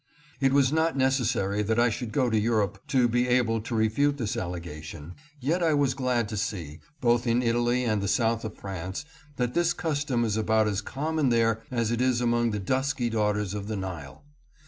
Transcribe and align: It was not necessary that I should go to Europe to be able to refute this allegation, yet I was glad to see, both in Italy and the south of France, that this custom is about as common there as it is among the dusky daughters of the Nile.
It 0.39 0.51
was 0.51 0.73
not 0.73 0.97
necessary 0.97 1.61
that 1.61 1.79
I 1.79 1.91
should 1.91 2.11
go 2.11 2.31
to 2.31 2.39
Europe 2.39 2.79
to 2.87 3.07
be 3.07 3.27
able 3.27 3.61
to 3.61 3.75
refute 3.75 4.17
this 4.17 4.35
allegation, 4.35 5.13
yet 5.39 5.61
I 5.61 5.75
was 5.75 5.93
glad 5.93 6.27
to 6.29 6.37
see, 6.37 6.79
both 6.99 7.27
in 7.27 7.43
Italy 7.43 7.83
and 7.85 8.01
the 8.01 8.07
south 8.07 8.43
of 8.43 8.57
France, 8.57 9.05
that 9.35 9.53
this 9.53 9.73
custom 9.73 10.25
is 10.25 10.37
about 10.37 10.67
as 10.67 10.81
common 10.81 11.29
there 11.29 11.61
as 11.69 11.91
it 11.91 12.01
is 12.01 12.19
among 12.19 12.49
the 12.49 12.57
dusky 12.57 13.11
daughters 13.11 13.53
of 13.53 13.67
the 13.67 13.77
Nile. 13.77 14.25